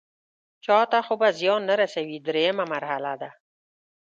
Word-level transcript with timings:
چاته 0.65 0.99
خو 1.05 1.13
به 1.21 1.29
زیان 1.39 1.61
نه 1.69 1.75
رسوي 1.81 2.17
دریمه 2.27 2.65
مرحله 2.73 3.13
ده. 3.21 3.29